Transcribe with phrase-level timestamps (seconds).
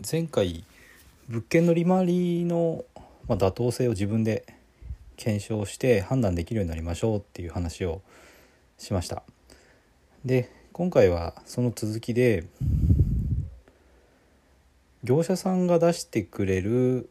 [0.00, 0.64] 前回
[1.28, 2.84] 物件の利回りの、
[3.26, 4.46] ま、妥当性を自分で
[5.16, 8.00] 検証して判断できるようになりましょうっていう話を
[8.78, 9.24] しました。
[10.24, 12.44] で今回はその続きで
[15.02, 17.10] 業者さんが出してくれる、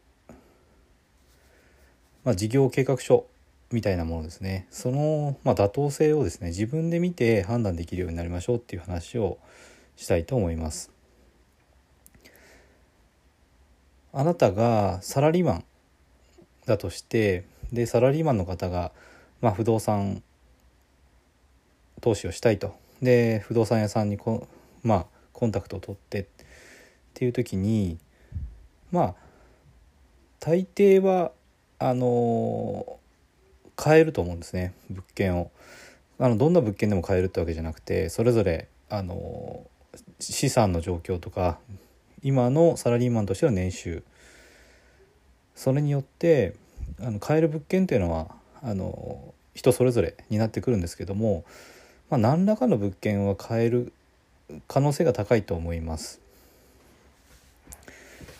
[2.24, 3.26] まあ、事業計画書
[3.70, 4.66] みたいなものですね。
[4.70, 9.36] その、まあ、妥当性をですね自分で見て判断できるようになりましょうっていう話を
[9.96, 10.97] したいと思います。
[14.12, 15.64] あなたがサラリーマン
[16.66, 18.92] だとしてでサラリーマンの方が、
[19.40, 20.22] まあ、不動産
[22.00, 22.74] 投資をしたいと。
[23.02, 24.48] で不動産屋さんにこ、
[24.82, 26.26] まあ、コンタクトを取ってっ
[27.14, 27.98] ていう時に
[28.90, 29.14] まあ
[30.40, 31.32] 大抵は
[31.78, 32.98] あの
[33.76, 35.50] 買えると思うんですね物件を。
[36.20, 39.64] あのどんな物件でも買えるってわけじゃなくてそれぞれあの
[40.18, 41.60] 資産の状況とか
[42.22, 44.02] 今のサラリーマンとしての年収
[45.54, 46.54] それによって
[47.00, 48.28] あの買える物件っていうのは
[48.62, 51.44] あの人それぞれになってくるんですけども、
[52.10, 53.92] まあ、何らかの物件は買える
[54.66, 56.20] 可能性が高いと思います。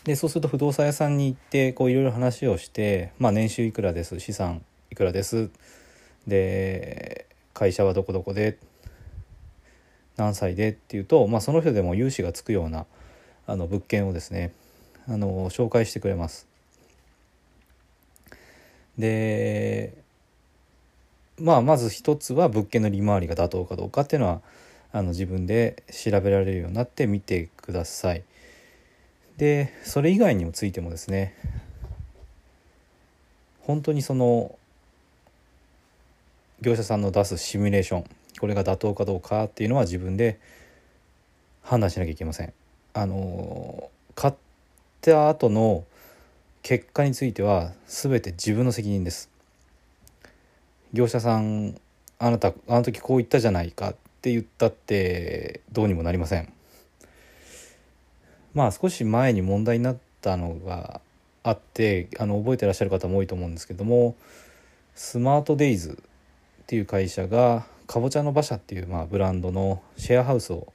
[0.04, 5.50] でそうすると不動産屋さんに行ってこういろいろ話をして、まあ、年収いくらです資産いくらです
[6.26, 8.58] で会社はどこどこで
[10.16, 12.86] 何歳でっていうと、まあ、その人でも融資がつくような
[13.48, 14.52] あの物件をですね
[15.08, 16.46] あの紹介してくれます。
[18.98, 19.94] で
[21.40, 24.42] まあまず一つは物件の利回りが妥当かどうかっていうのは
[24.92, 28.22] あの自分で調べられるようになって見てください。
[29.38, 31.34] でそれ以外にもついてもですね
[33.62, 34.58] 本当にその
[36.60, 38.04] 業者さんの出すシミュレーション
[38.40, 40.38] これが妥当かどうかっていうのは自分で
[41.62, 42.52] 判断しなきゃいけません。
[42.94, 44.34] あの買っ
[45.00, 45.84] た後の
[46.62, 49.30] 結果については全て自分の責任です。
[50.92, 51.78] 業者さん
[52.18, 56.52] あなたあの時こう言ったじゃないかって言ったってどうにもなりません。
[58.54, 61.00] まあ少し前に問題になったのが
[61.42, 64.16] あってあの覚えてらっしゃる方も多いと思うんですけども
[64.94, 66.02] スマートデイズ
[66.62, 70.72] っていう会社がかぼちゃの馬車っていう、まあ、ブランドのシェアハウスを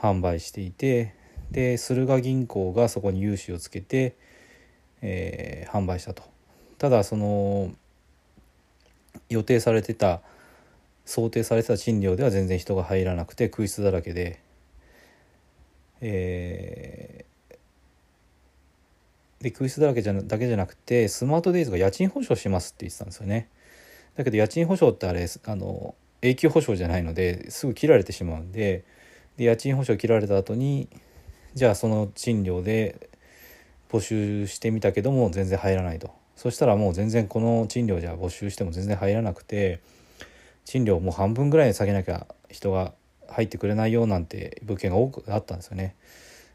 [0.00, 1.14] 販売していて
[1.50, 4.16] で駿河銀行がそこに融資をつけて、
[5.02, 6.22] えー、販売したと。
[6.78, 7.72] ただその
[9.28, 10.20] 予定されてた
[11.04, 14.40] 想定されてた賃料では全然人が入らなくて空室だらけで、
[16.00, 23.48] えー、で空室だらけじゃだけじゃなくてスマートデイズが家賃保証しますって言ってたんですよね。
[24.16, 28.84] だけど家賃保証ってあれあの永久保証じゃないのですぐ切られてしまうんで
[29.38, 30.88] で家賃保証切られた後に
[31.54, 33.08] じゃあその賃料で
[33.90, 39.80] 募集してみたけども全然入らないとそしたらもう全然この賃料じゃ募集しても全然入らなくて
[40.64, 42.92] 賃料もう半分ぐらい下げなきゃ人が
[43.28, 45.94] 入ってくれないよなんて物件が多くあったんですよね。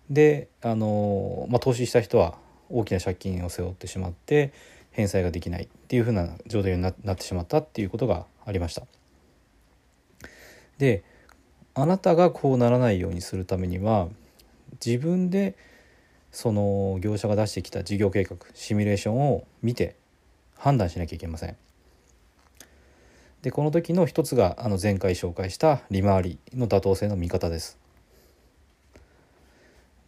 [0.10, 2.38] であの、まあ、投資した人は
[2.70, 4.54] 大きな借金を背負ってしまって
[4.92, 8.84] 返済ができないっていうふうな状態になってしまったっていうことがありました。
[10.78, 11.04] で
[11.76, 14.08] あなたがこうならないようにするためには
[14.86, 15.56] 自分で
[16.32, 19.96] その業者が出してきた事業計画シミュレーションを見て
[20.58, 21.56] 判断しなきゃいけません。
[23.42, 27.78] でこの時の一つがあの前回紹介した利回りの妥当性の見方です。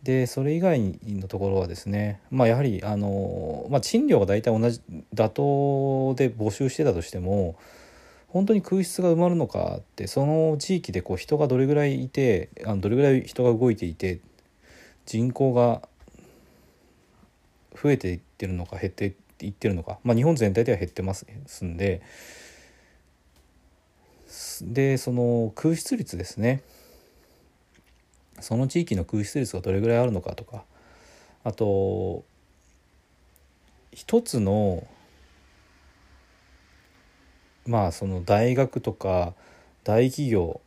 [0.03, 4.79] でそれ以外のところはですね、まあ、やはりあの、まあ、賃料が大体同じ
[5.15, 7.57] 妥当で募集してたとしても
[8.35, 14.19] 本当に空室が埋まるのかってその地域でこう人がどれぐらいいてあのどれぐらい人が動いていて
[15.05, 15.87] 人口が
[17.81, 21.25] 増えていってるのか減っていってるのか、まあ、日本全体では減ってます
[21.63, 22.01] んで。
[24.63, 26.61] でその空室率ですね。
[28.41, 30.65] その地域の空室率がどれぐらいあるのかとか。
[31.45, 32.25] あと
[33.93, 34.85] 一つの
[37.65, 39.33] まあその大学とか
[39.83, 40.61] 大企業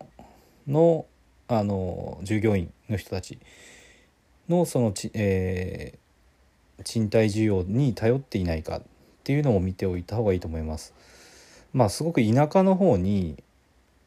[0.66, 1.06] の
[1.48, 3.38] あの従業員の人たち
[4.48, 8.82] のそのち、えー、賃貸需要に頼っていないかっ
[9.24, 10.94] ていうのも見ておいた方がいいと思います。
[11.72, 13.42] まあすごく田舎の方に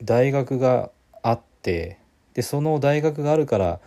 [0.03, 0.91] 大学が
[1.23, 1.97] あって
[2.33, 3.79] でその大学があるから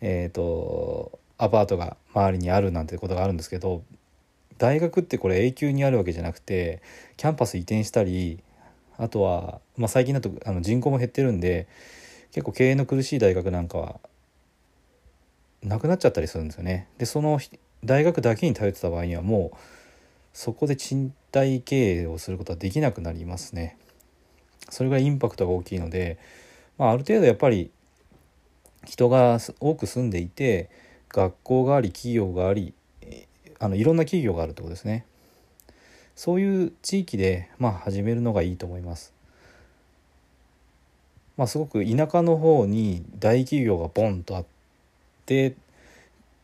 [0.00, 3.82] えっ、ー、とアパートが周りにあるなんてことがあるんですけど
[4.60, 6.82] 大学ってこれ永久にあるわけじゃなくて
[7.16, 8.42] キャンパス移転したり
[8.98, 11.66] あとは、まあ、最近だとあの人口も減ってるんで
[12.30, 14.00] 結構経営の苦しい大学なんかは
[15.62, 16.88] なくなっちゃったりするんですよね。
[16.98, 17.40] でその
[17.82, 19.56] 大学だけに頼ってた場合にはもう
[20.34, 23.78] そこで賃貸経営をすることはできなくなりますね。
[24.68, 26.18] それぐらいインパクトが大きいので、
[26.76, 27.70] まあ、ある程度やっぱり
[28.84, 30.68] 人が多く住んでいて
[31.08, 32.74] 学校があり企業があり
[33.60, 35.04] あのいろんな企業があるってことですね。
[36.16, 39.14] そういう地域で、まあ、始めるのがいいと思います。
[41.36, 44.44] まあ、すごく田舎の方に大企業がボンとあっ
[45.24, 45.54] てっ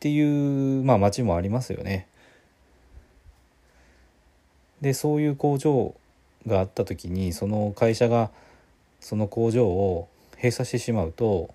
[0.00, 2.06] ていう、まあ、町もありますよね。
[4.80, 5.94] でそういう工場
[6.46, 8.30] があった時にその会社が
[9.00, 11.50] その工場を閉鎖してしまうと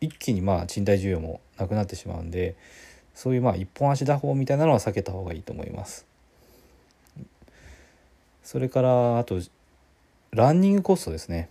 [0.00, 2.54] 一気にまあ賃貸需要もなくなってしまうんで
[3.16, 6.06] そういうまあ一本足打法みたいなのは避けた方がいいと思います。
[8.44, 9.40] それからあと
[10.32, 11.48] ランニングコストですね。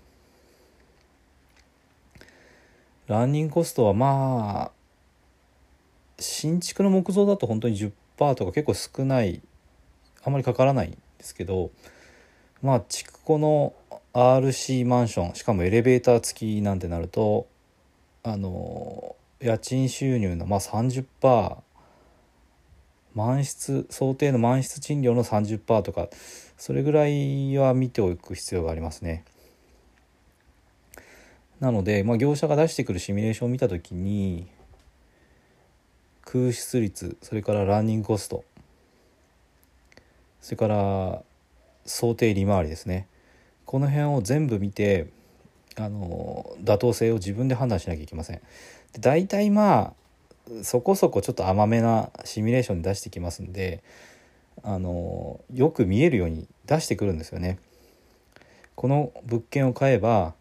[3.07, 4.71] ランニングコストはまあ
[6.19, 9.41] 新築の木造だと本当に10%とか結構少ない
[10.23, 11.71] あんまりかからないんですけど
[12.61, 13.73] まあ築古の
[14.13, 17.47] RC マンションしかもエレベーター付きなんてなると
[18.23, 21.57] あの家賃収入のまあ30%
[23.13, 26.09] 満室想定の満室賃料の30%とか
[26.57, 29.23] それぐらいは見ておく必要がありますね。
[31.59, 34.47] なので、まあ、業者が出してくるシミュレーションを見た時に
[36.21, 38.43] 空室率それからランニングコスト
[40.41, 41.23] それから
[41.85, 43.07] 想定利回りですね
[43.65, 45.07] この辺を全部見て
[45.77, 48.37] あの妥当性を自分で判断しなきゃいけません。
[48.37, 48.41] で
[48.99, 49.93] 大体ま
[50.49, 53.83] あそこそこちょっと甘めなシミュレーションで出してきますんで
[54.63, 57.59] あのよく見えるように出してくるんですよね。
[58.75, 60.33] この物件を買えば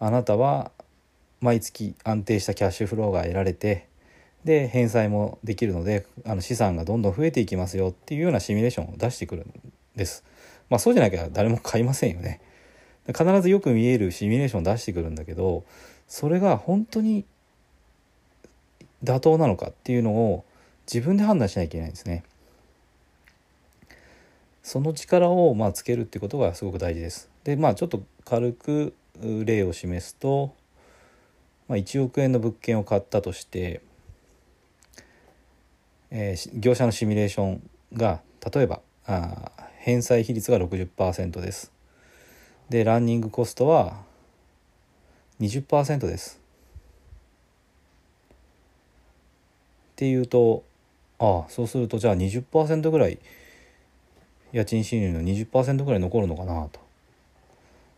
[0.00, 0.70] あなたは
[1.40, 3.86] 毎月安定したキャッシュフローが得られて
[4.44, 9.52] で返済もできるのであの資産がどんどん増えていきますよっていうようなシミュレーションを出してくるん
[9.96, 10.24] です。
[10.68, 12.40] まあそうじゃなきゃ誰も買いませんよね。
[13.08, 15.64] 必ずよく見えるシミュレーションを出してくるんだけど
[16.06, 17.24] それが本当に
[19.04, 20.44] 妥当なのかっていうのを
[20.92, 22.24] 自分で判断しなきゃいけないんですね。
[24.62, 27.30] その力をまあつけるってことがすごく大事です。
[27.44, 30.54] でまあちょっと軽く例を示すと、
[31.68, 33.80] まあ、1億円の物件を買ったとして、
[36.10, 38.20] えー、業者のシミュレーションが
[38.54, 41.77] 例えばあ返済比率が60%です。
[42.70, 44.02] でランニングコストは
[45.40, 46.40] 20%です。
[49.92, 50.62] っていうと
[51.18, 53.18] ああそうするとじゃあ20%ぐらい
[54.52, 56.80] 家賃収入の20%ぐらい残るのかなと。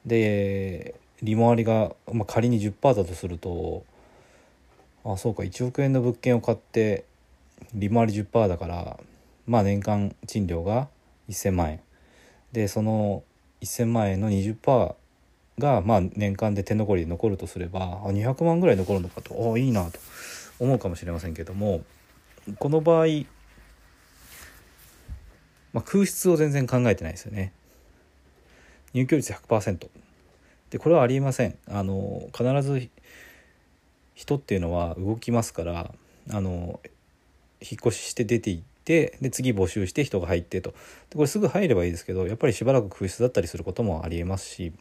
[0.06, 3.84] で利回りが、まあ、仮に10%だとすると
[5.04, 7.04] あそうか1億円の物件を買って
[7.74, 8.98] 利回り10%だから
[9.46, 10.88] まあ年間賃料が
[11.28, 11.80] 1,000万円
[12.52, 13.22] でその
[13.60, 14.94] 1,000万円の20%
[15.58, 19.52] がまあ年間で手残りで残るとすればあ200万ぐらい残るのかと。
[19.54, 19.98] あいいなと
[20.58, 21.82] 思うかもしれませんけども
[22.58, 23.06] この場合、
[25.72, 27.52] まあ、空室を全然考えてないですよね。
[28.92, 29.88] 入居率100%
[30.70, 31.56] でこれはありえません。
[31.68, 32.88] あの必ず
[34.14, 35.94] 人っていうのは動きますから
[36.30, 36.80] あの
[37.60, 40.76] 引っ越しして出ていってで次募集して人が入ってとで
[41.16, 44.72] これすぐ入ればいいですけどやっぱりしばらく空室だったりすることもありえますし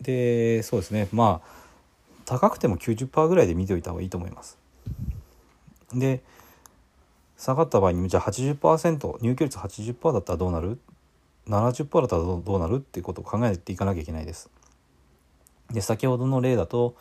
[0.00, 1.62] でそうですねまあ
[2.24, 4.58] 高くても90%ぐらいで見ておいた方がいいと思います。
[5.92, 6.22] で
[7.36, 10.78] 下がった場合にじゃあ80%入居率80%だったらどうなる
[11.48, 14.48] ？70%だったらどうなるっていうことを考えていかなきゃいけないです。
[15.70, 16.94] で先ほどの例だと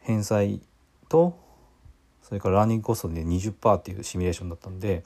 [0.00, 0.60] 返済
[1.08, 1.38] と
[2.26, 5.04] それからラーニングコストで20%っていうシミュレーションだったんで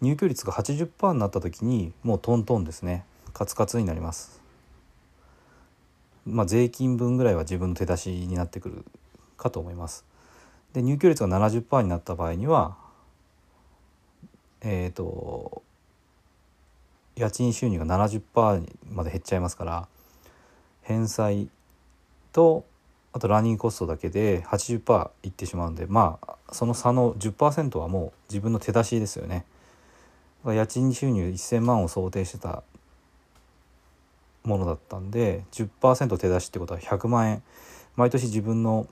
[0.00, 4.40] 入居率が80%になった時にもうトントンですねカツカツになります。
[6.24, 8.84] まあ、税金分ぐらいは自分の手出しになってくる
[9.36, 10.04] かと思います。
[10.72, 12.76] で入居率が70%になった場合には
[14.60, 15.62] えっ、ー、と
[17.16, 19.88] 家賃収入が70%まで減っちゃいますから
[20.82, 21.48] 返済
[22.32, 22.64] と
[23.16, 29.46] あとランニングコストだけで80%いってしまうんでまあその差の10%はもう自分の手出しですよね。
[30.44, 32.62] 家賃収入1,000万を想定してた
[34.44, 37.42] ものだったんで10%手出しってことは100万円
[37.96, 38.86] 毎年自分の,、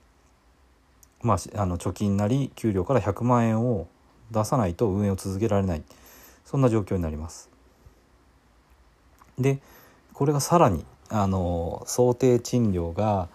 [1.21, 3.87] まあ、あの貯金なり給料から100万円を
[4.31, 5.83] 出さないと運営を続けられない
[6.47, 7.51] そんな状況になります。
[9.39, 9.61] で
[10.15, 13.29] これがさらにあの想定賃料が、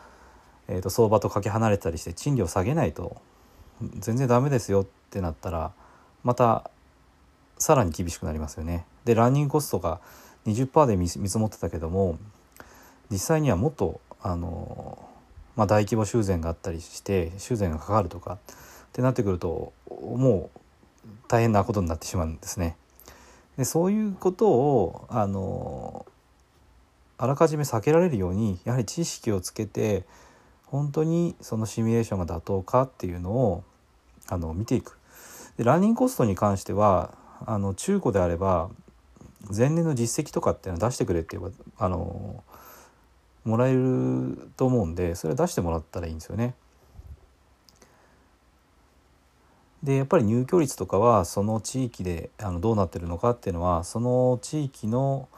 [0.70, 3.18] えー、と相場とかけ離れたりして賃料下げないと
[3.98, 5.72] 全然ダメですよってなったら
[6.24, 6.70] また
[7.58, 8.86] さらに厳しくなりますよね。
[9.04, 10.00] でランニングコストが
[10.46, 12.18] 20%で見積もってたけども
[13.10, 15.04] 実際にはもっとあの、
[15.56, 18.38] まあ、大規模修繕があったりして修繕がかかるとかっ
[18.94, 20.60] てなってくるともう
[21.28, 22.78] 大変なことになってしまうんですね。
[23.58, 26.06] でそういうことをあの
[27.18, 30.06] あらかじめ避けられるようにやはり知識をつけて
[30.72, 33.64] 本当にそのシミュレーションが妥当かっていうのを
[34.28, 34.98] あの見ていく。
[35.58, 37.14] でランニングコストに関しては
[37.46, 38.70] あの中古であれば
[39.56, 42.44] 前年の実績とかっていうのを出してくれって言えばあの
[43.46, 46.54] もらえると思うんでそれは出してもらったらいいんですよね。
[49.82, 55.30] でやっぱり入居率とかはその地域であのどうなってるのかっていうのはその地域の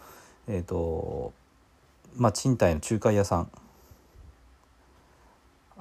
[0.48, 1.32] え、ー、と
[2.16, 3.52] まあ賃貸の仲介屋さん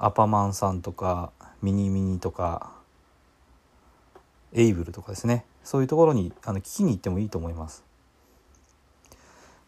[0.03, 1.31] アパマンさんとか
[1.61, 2.71] ミニミニとか
[4.51, 7.83] エイブルとかですねそういうところにあの聞きに行ってもいいと思います。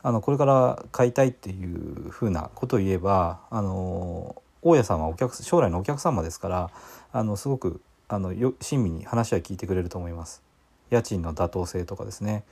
[0.01, 6.71] あのこれから買いたいっていうふうなことを言えばあの大家さんはお客将来のお客様ですから
[7.13, 10.41] あのすごくあのよ親身に話は聞いてくれると思います。
[10.89, 12.43] 家賃の妥当性とかですね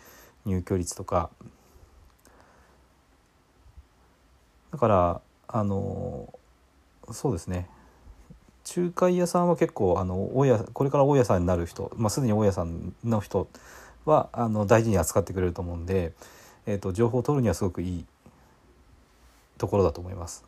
[0.46, 1.32] 入居率とか
[4.72, 6.32] だからあの
[7.14, 7.68] そうですね
[8.76, 13.48] 仲介屋さんは結構あの大家これから大家さんになる人、まあ、すでに大家さんの人
[14.06, 16.14] はあの大事に扱ってくれると思うんで、
[16.66, 18.06] えーと、情報を取るにはすごくいい
[19.58, 20.46] ところだと思います。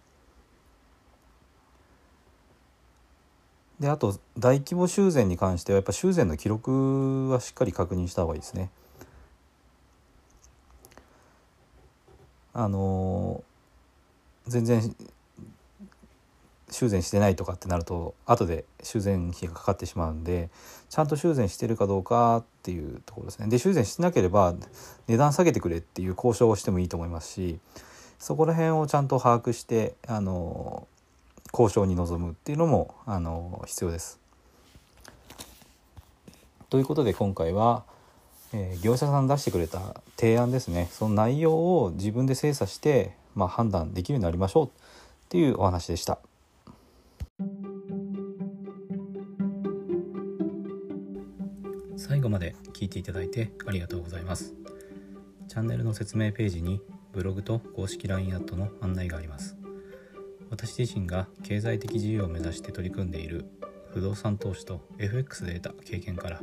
[3.79, 8.69] であと大規模修繕に関してはやっぱ修繕の記録はしっかり確認した方がいいですね。
[12.53, 13.43] あの
[14.47, 14.95] 全然
[16.73, 20.49] 修繕してないとかってなると後で修繕費がかかってしまうんで
[20.89, 24.53] ちゃんと修繕してるかどうかっていうところですねで修繕してなければ
[25.07, 27.59] 値段下げてくれっていう交渉をしてもいいと思いますし
[28.19, 30.87] そこら辺をちゃんと把握してあの
[31.53, 34.19] 交渉に臨むっていうのもあの必要です。
[36.69, 37.83] ということで今回は、
[38.51, 44.69] えー、業者さん出してくれた提案ですねその内容を自分で精査して、まあ、判断できるようになりましょうっ
[45.29, 46.17] ていうお話でした。
[51.95, 54.53] 最後まで聞いていただいてありがとうございます。
[55.47, 56.81] チャンネルの説明ページに
[57.11, 59.55] ブログと公式 LINE アットの案内があります。
[60.49, 63.45] 私自身が経済的自由を目指して取り組んでいる
[63.91, 66.41] 不動産投資と FX で得た経験から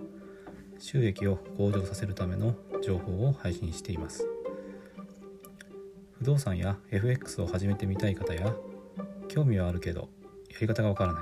[0.79, 4.27] 収益を向上させるための情報を配信しています。
[6.19, 8.55] 不動産や FX を始めてみたい方や
[9.29, 10.11] 興味はあるけど
[10.51, 11.21] やり方がわからな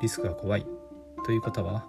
[0.00, 0.66] いリスクが怖い
[1.24, 1.88] という方は